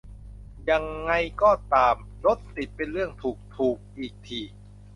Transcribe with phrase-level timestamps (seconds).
[0.69, 1.95] ยังไงก็ตาม
[2.25, 4.41] "รถติดเป็นเรื่องถูก-ถูก" อีกที